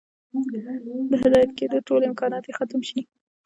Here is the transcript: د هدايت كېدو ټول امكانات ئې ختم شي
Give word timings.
د 1.09 1.11
هدايت 1.23 1.51
كېدو 1.59 1.77
ټول 1.87 2.01
امكانات 2.09 2.43
ئې 2.47 2.53
ختم 2.59 2.81
شي 2.89 2.99